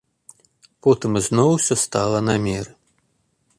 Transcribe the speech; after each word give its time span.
Потым 0.87 1.11
ізноў 1.21 1.49
усё 1.57 1.75
стала 1.85 2.19
на 2.31 2.35
меры. 2.49 2.71